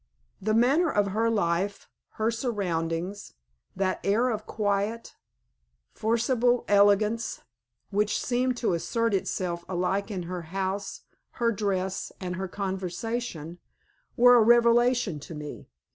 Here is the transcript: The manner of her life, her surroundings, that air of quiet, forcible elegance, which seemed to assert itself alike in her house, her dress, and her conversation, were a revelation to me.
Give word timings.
The 0.41 0.55
manner 0.55 0.89
of 0.91 1.09
her 1.11 1.29
life, 1.29 1.87
her 2.13 2.31
surroundings, 2.31 3.35
that 3.75 3.99
air 4.03 4.29
of 4.31 4.47
quiet, 4.47 5.15
forcible 5.93 6.65
elegance, 6.67 7.41
which 7.91 8.19
seemed 8.19 8.57
to 8.57 8.73
assert 8.73 9.13
itself 9.13 9.63
alike 9.69 10.09
in 10.09 10.23
her 10.23 10.41
house, 10.41 11.01
her 11.33 11.51
dress, 11.51 12.11
and 12.19 12.37
her 12.37 12.47
conversation, 12.47 13.59
were 14.17 14.33
a 14.37 14.41
revelation 14.41 15.19
to 15.19 15.35
me. 15.35 15.69